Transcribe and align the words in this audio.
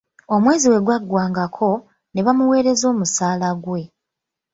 Omwezi 0.35 0.67
bwe 0.69 0.83
gwaggwangako, 0.85 1.71
nebamuwereza 2.13 2.85
omusaala 2.93 3.47
ggwe. 3.57 3.81